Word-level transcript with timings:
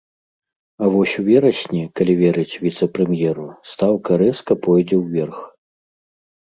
А 0.85 0.87
вось 0.95 1.13
у 1.23 1.25
верасні, 1.27 1.83
калі 1.99 2.13
верыць 2.23 2.59
віцэ-прэм'еру, 2.63 3.47
стаўка 3.75 4.11
рэзка 4.25 4.53
пойдзе 4.67 4.95
ўверх. 5.05 5.37